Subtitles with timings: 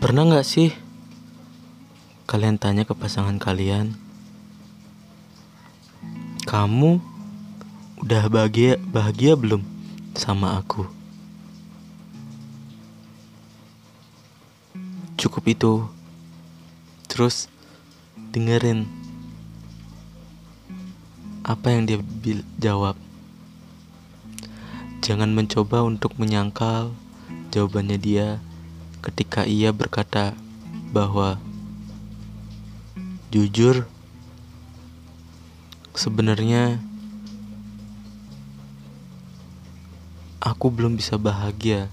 [0.00, 0.72] Pernah nggak sih
[2.24, 4.00] kalian tanya ke pasangan kalian,
[6.48, 7.04] kamu
[8.00, 9.60] udah bahagia bahagia belum
[10.16, 10.88] sama aku?
[15.20, 15.84] Cukup itu.
[17.04, 17.52] Terus
[18.32, 18.88] dengerin
[21.44, 22.00] apa yang dia
[22.56, 22.96] jawab.
[25.04, 26.96] Jangan mencoba untuk menyangkal
[27.52, 28.40] jawabannya dia
[29.00, 30.36] ketika ia berkata
[30.92, 31.40] bahwa
[33.32, 33.88] jujur
[35.96, 36.82] sebenarnya
[40.40, 41.88] aku belum bisa bahagia.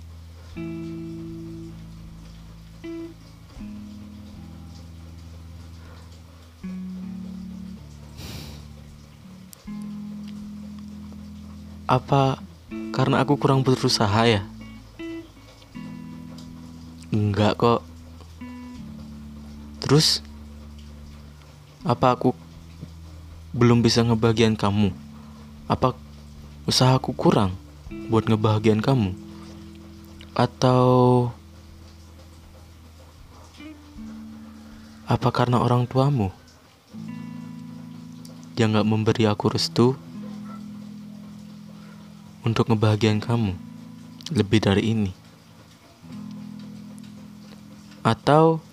[11.87, 12.43] Apa
[12.91, 14.43] karena aku kurang berusaha ya?
[17.47, 17.81] Enggak kok.
[19.79, 20.19] Terus
[21.87, 22.35] apa aku
[23.55, 24.91] belum bisa ngebagian kamu?
[25.71, 25.95] Apa
[26.67, 27.55] usahaku kurang
[28.11, 29.15] buat ngebahagian kamu?
[30.35, 31.31] Atau
[35.07, 36.35] apa karena orang tuamu
[38.59, 39.95] yang gak memberi aku restu
[42.43, 43.55] untuk ngebahagiain kamu
[44.35, 45.26] lebih dari ini?
[48.07, 48.63] Atau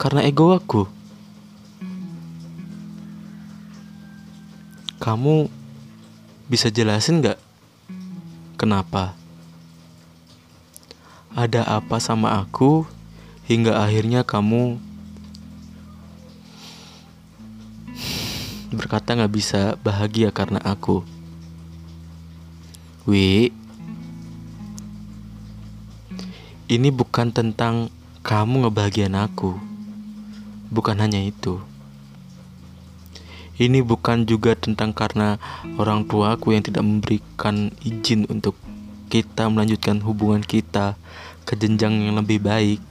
[0.00, 0.88] karena ego aku?
[4.96, 5.52] Kamu
[6.48, 7.36] bisa jelasin gak
[8.56, 9.12] kenapa?
[11.36, 12.88] Ada apa sama aku
[13.44, 14.80] hingga akhirnya kamu
[18.72, 21.04] berkata gak bisa bahagia karena aku?
[23.04, 23.52] Wi,
[26.68, 27.92] ini bukan tentang
[28.28, 29.56] kamu ngebahagiain aku.
[30.68, 31.64] Bukan hanya itu.
[33.56, 35.40] Ini bukan juga tentang karena
[35.80, 38.52] orang tuaku yang tidak memberikan izin untuk
[39.08, 41.00] kita melanjutkan hubungan kita
[41.48, 42.84] ke jenjang yang lebih baik.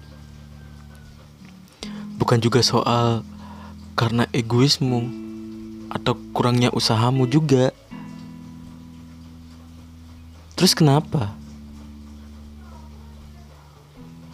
[2.17, 3.21] Bukan juga soal
[3.93, 5.05] karena egoismu
[5.93, 7.69] atau kurangnya usahamu juga.
[10.57, 11.37] Terus kenapa?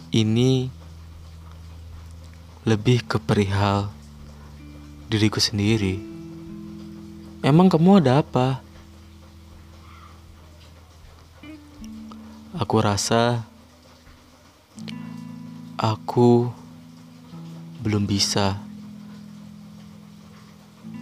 [0.08, 0.80] Ini
[2.64, 3.92] lebih ke perihal
[5.06, 6.00] diriku sendiri.
[7.44, 8.64] Emang kamu ada apa?
[12.56, 13.44] Aku rasa
[15.76, 16.48] aku
[17.84, 18.56] belum bisa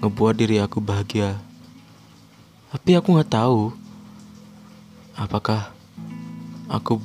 [0.02, 1.38] ngebuat diri aku bahagia.
[2.74, 3.82] Tapi aku nggak tahu
[5.12, 5.68] Apakah
[6.72, 6.96] aku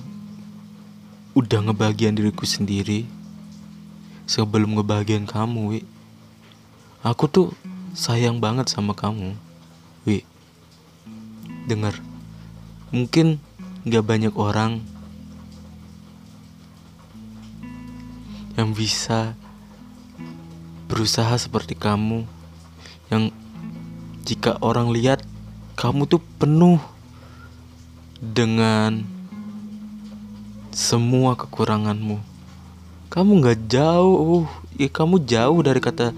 [1.36, 3.04] udah ngebagian diriku sendiri
[4.28, 5.82] sebelum ngebagian kamu, Wi?
[7.02, 7.56] Aku tuh
[7.96, 9.34] sayang banget sama kamu,
[10.04, 10.28] Wi.
[11.66, 11.96] Dengar,
[12.92, 13.40] mungkin
[13.88, 14.84] gak banyak orang
[18.60, 19.38] yang bisa
[20.92, 22.26] berusaha seperti kamu
[23.08, 23.32] yang
[24.28, 25.24] jika orang lihat
[25.80, 26.82] kamu tuh penuh
[28.18, 29.06] dengan
[30.74, 32.37] semua kekuranganmu.
[33.08, 34.44] Kamu gak jauh,
[34.76, 36.12] ya kamu jauh dari kata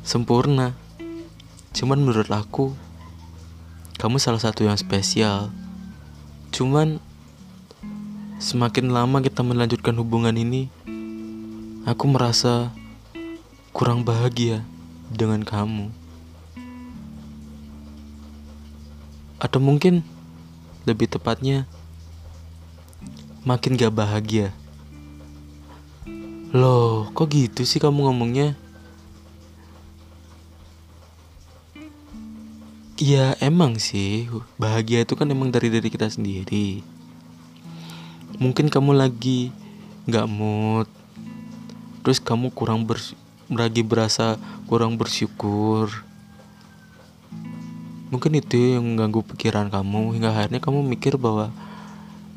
[0.00, 0.72] sempurna.
[1.76, 2.72] Cuman menurut aku,
[4.00, 5.52] kamu salah satu yang spesial.
[6.48, 6.96] Cuman
[8.40, 10.72] semakin lama kita melanjutkan hubungan ini,
[11.84, 12.72] aku merasa
[13.76, 14.64] kurang bahagia
[15.12, 15.92] dengan kamu.
[19.36, 20.00] Atau mungkin
[20.88, 21.68] lebih tepatnya
[23.44, 24.56] makin gak bahagia.
[26.50, 28.58] Loh, kok gitu sih kamu ngomongnya?
[32.98, 34.26] Ya emang sih,
[34.58, 36.82] bahagia itu kan emang dari diri kita sendiri.
[38.42, 39.54] Mungkin kamu lagi
[40.10, 40.90] gak mood,
[42.02, 43.14] terus kamu kurang bers
[43.50, 44.38] lagi berasa
[44.70, 45.90] kurang bersyukur
[48.10, 51.54] Mungkin itu yang mengganggu pikiran kamu hingga akhirnya kamu mikir bahwa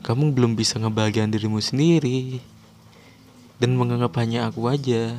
[0.06, 2.38] kamu belum bisa ngebahagiain dirimu sendiri
[3.64, 5.16] dan menganggap hanya aku aja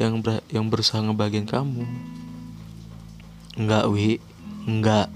[0.00, 1.84] yang ber yang berusaha ngebahagiain kamu.
[3.60, 4.16] Enggak, Wi.
[4.64, 5.12] Enggak.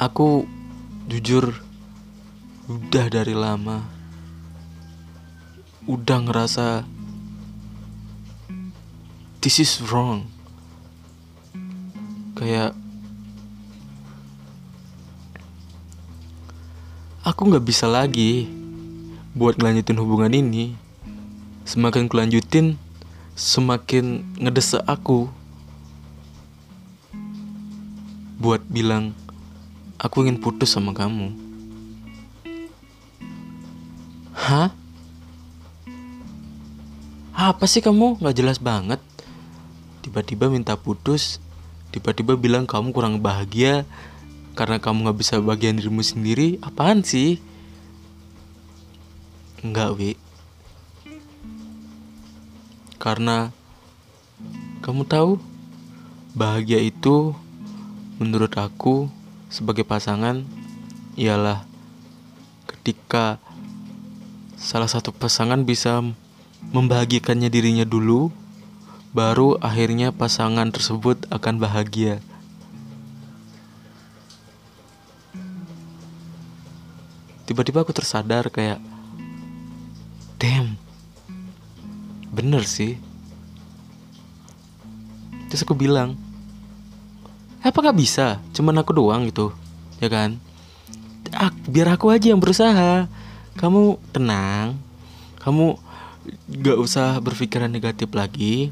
[0.00, 0.48] Aku
[1.12, 1.52] jujur
[2.64, 3.84] udah dari lama
[5.84, 6.88] udah ngerasa
[9.44, 10.24] this is wrong
[12.32, 12.72] kayak
[17.20, 18.63] aku nggak bisa lagi
[19.34, 20.78] buat ngelanjutin hubungan ini.
[21.66, 22.78] Semakin kulanjutin,
[23.34, 25.26] semakin ngedesek aku
[28.38, 29.10] buat bilang
[29.98, 31.34] aku ingin putus sama kamu.
[34.38, 34.70] Hah?
[37.34, 38.22] Apa sih kamu?
[38.22, 39.02] Gak jelas banget.
[40.04, 41.42] Tiba-tiba minta putus,
[41.90, 43.82] tiba-tiba bilang kamu kurang bahagia
[44.54, 46.62] karena kamu gak bisa bagian dirimu sendiri.
[46.62, 47.42] Apaan sih?
[49.64, 50.12] Enggak, Wi.
[53.00, 53.48] Karena
[54.84, 55.40] kamu tahu,
[56.36, 57.32] bahagia itu
[58.20, 59.08] menurut aku
[59.48, 60.44] sebagai pasangan
[61.16, 61.64] ialah
[62.68, 63.40] ketika
[64.60, 66.04] salah satu pasangan bisa
[66.68, 68.28] membahagiakannya dirinya dulu,
[69.16, 72.20] baru akhirnya pasangan tersebut akan bahagia.
[77.48, 78.92] Tiba-tiba aku tersadar kayak,
[82.44, 83.00] bener sih.
[85.48, 86.20] Terus aku bilang
[87.64, 88.36] apa nggak bisa?
[88.52, 89.48] Cuman aku doang gitu
[89.96, 90.36] ya kan?
[91.32, 93.08] Ah, biar aku aja yang berusaha.
[93.56, 94.76] Kamu tenang.
[95.40, 95.80] Kamu
[96.60, 98.68] gak usah berpikiran negatif lagi.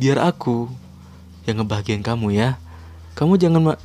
[0.00, 0.72] Biar aku
[1.44, 2.56] yang ngebahagiain kamu ya.
[3.14, 3.76] Kamu jangan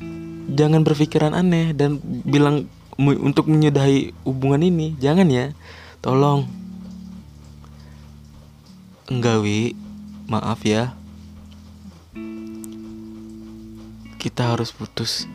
[0.48, 2.66] jangan berpikiran aneh dan bilang
[2.96, 4.96] untuk menyudahi hubungan ini.
[4.96, 5.52] Jangan ya.
[6.00, 6.48] Tolong
[9.06, 9.78] Enggak, Wi.
[10.26, 10.98] Maaf ya.
[14.18, 15.30] Kita harus putus.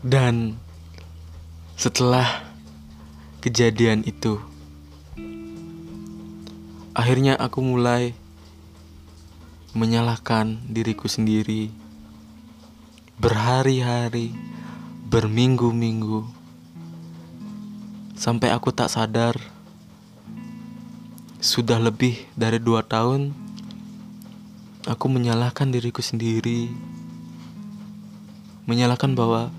[0.00, 0.56] Dan
[1.76, 2.24] setelah
[3.44, 4.40] kejadian itu,
[6.96, 8.16] akhirnya aku mulai
[9.76, 11.68] menyalahkan diriku sendiri
[13.20, 14.32] berhari-hari,
[15.12, 16.37] berminggu-minggu
[18.18, 19.38] Sampai aku tak sadar.
[21.38, 23.30] Sudah lebih dari dua tahun
[24.88, 26.72] Aku menyalahkan diriku sendiri.
[28.64, 29.52] Menyalahkan bahwa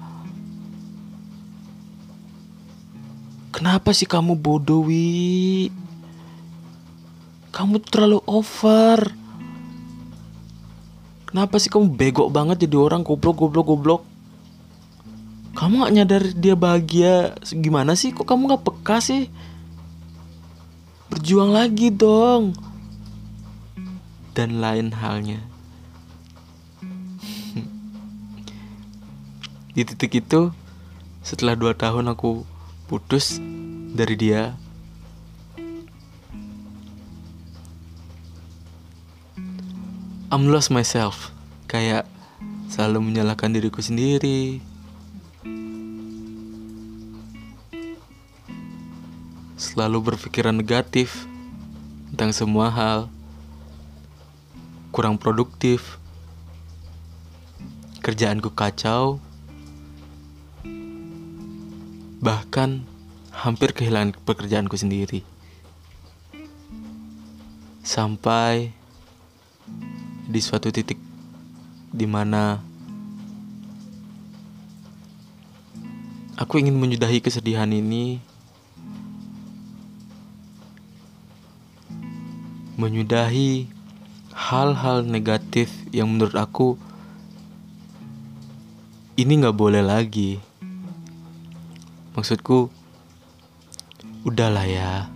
[3.54, 5.70] Kenapa sih kamu bodoh, Wi?
[7.54, 9.14] Kamu terlalu over.
[11.30, 14.02] Kenapa sih kamu bego banget jadi orang goblok goblok goblok
[15.60, 17.36] kamu gak nyadar dia bahagia?
[17.52, 18.16] Gimana sih?
[18.16, 19.28] Kok kamu gak peka sih?
[21.12, 22.56] Berjuang lagi dong.
[24.32, 25.44] Dan lain halnya.
[29.76, 30.56] Di titik itu
[31.28, 32.48] setelah dua tahun aku
[32.88, 33.44] putus
[33.92, 34.56] dari dia
[40.32, 41.36] I'm lost myself.
[41.68, 42.08] Kayak
[42.72, 44.69] selalu menyalahkan diriku sendiri
[49.80, 51.24] selalu berpikiran negatif
[52.12, 53.08] tentang semua hal,
[54.92, 55.96] kurang produktif,
[58.04, 59.24] kerjaanku kacau,
[62.20, 62.84] bahkan
[63.32, 65.24] hampir kehilangan pekerjaanku sendiri.
[67.80, 68.76] Sampai
[70.28, 71.00] di suatu titik
[71.96, 72.60] di mana
[76.36, 78.28] aku ingin menyudahi kesedihan ini
[82.80, 83.68] menyudahi
[84.32, 86.80] hal-hal negatif yang menurut aku
[89.20, 90.40] ini nggak boleh lagi.
[92.16, 92.72] Maksudku,
[94.24, 95.12] udahlah ya,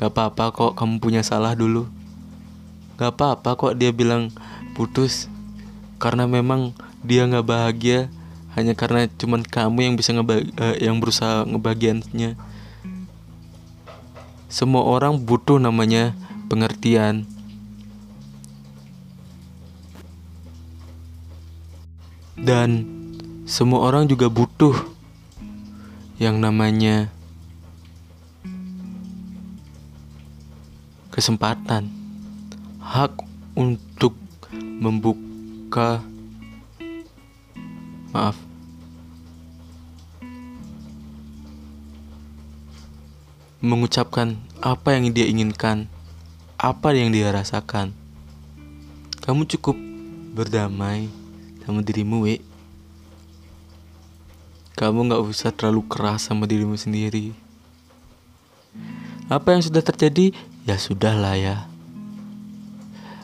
[0.00, 1.84] gak apa-apa kok kamu punya salah dulu.
[2.96, 4.32] Gak apa-apa kok dia bilang
[4.72, 5.28] putus
[6.00, 6.72] karena memang
[7.04, 8.08] dia nggak bahagia
[8.56, 12.40] hanya karena cuman kamu yang bisa ngebag uh, yang berusaha ngebagiannya.
[14.48, 16.16] Semua orang butuh namanya
[16.50, 17.22] pengertian.
[22.34, 22.82] Dan
[23.46, 24.74] semua orang juga butuh
[26.18, 27.06] yang namanya
[31.14, 31.86] kesempatan,
[32.82, 33.14] hak
[33.54, 34.18] untuk
[34.82, 36.02] membuka
[38.10, 38.34] maaf
[43.60, 45.84] mengucapkan apa yang dia inginkan
[46.60, 47.96] apa yang dia rasakan.
[49.24, 49.80] Kamu cukup
[50.36, 51.08] berdamai
[51.64, 52.44] sama dirimu, we.
[54.76, 57.32] Kamu gak usah terlalu keras sama dirimu sendiri.
[59.32, 60.36] Apa yang sudah terjadi,
[60.68, 61.64] ya sudahlah ya.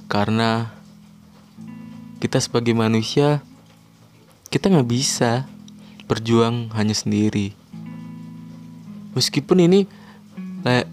[0.08, 0.72] Karena
[2.16, 3.44] kita sebagai manusia
[4.48, 5.44] kita nggak bisa
[6.08, 7.52] berjuang hanya sendiri
[9.12, 9.80] meskipun ini
[10.64, 10.88] kayak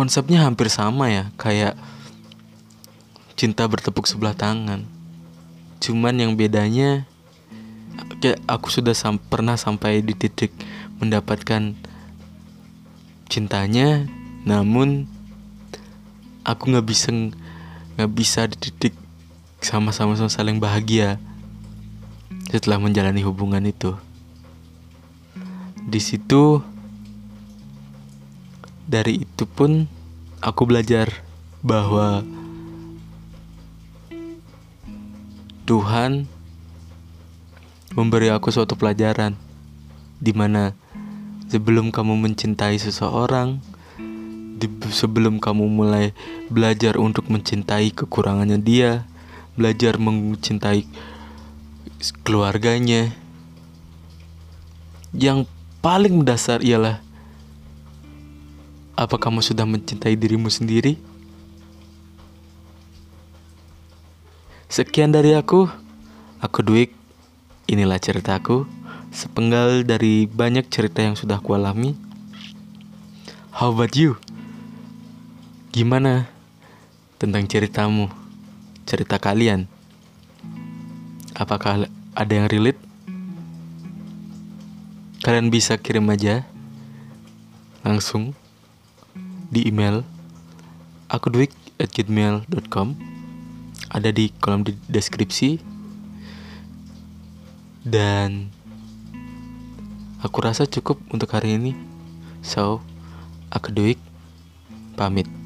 [0.00, 1.76] konsepnya hampir sama ya kayak
[3.36, 4.88] cinta bertepuk sebelah tangan.
[5.76, 7.04] Cuman yang bedanya
[8.24, 10.56] kayak aku sudah sam pernah sampai di titik
[11.04, 11.76] mendapatkan
[13.28, 14.08] cintanya
[14.48, 15.04] namun
[16.48, 17.12] aku nggak bisa
[18.00, 18.96] nggak bisa di titik
[19.60, 21.20] sama-sama saling bahagia
[22.48, 23.92] setelah menjalani hubungan itu.
[25.84, 26.64] Di situ
[28.90, 29.86] dari itu pun
[30.42, 31.22] aku belajar
[31.62, 32.26] bahwa
[35.62, 36.26] Tuhan
[37.94, 39.38] memberi aku suatu pelajaran
[40.18, 40.74] di mana
[41.46, 43.62] sebelum kamu mencintai seseorang,
[44.58, 46.10] di, sebelum kamu mulai
[46.50, 49.06] belajar untuk mencintai kekurangannya dia,
[49.54, 50.90] belajar mencintai
[52.26, 53.14] keluarganya,
[55.14, 55.46] yang
[55.78, 57.02] paling mendasar ialah
[59.00, 61.00] apa kamu sudah mencintai dirimu sendiri?
[64.68, 65.64] Sekian dari aku.
[66.44, 66.92] Aku Dwik.
[67.64, 68.68] Inilah ceritaku.
[69.08, 71.96] Sepenggal dari banyak cerita yang sudah aku alami.
[73.56, 74.20] How about you?
[75.72, 76.28] Gimana
[77.16, 78.12] tentang ceritamu?
[78.84, 79.64] Cerita kalian?
[81.32, 82.76] Apakah ada yang relate?
[85.24, 86.44] Kalian bisa kirim aja
[87.80, 88.36] langsung
[89.50, 90.06] di email
[91.10, 91.28] aku
[91.82, 92.94] at gmail.com
[93.90, 95.58] ada di kolom di deskripsi.
[97.82, 98.46] Dan
[100.22, 101.74] aku rasa cukup untuk hari ini.
[102.46, 102.78] So
[103.50, 103.98] aku duik
[104.94, 105.39] pamit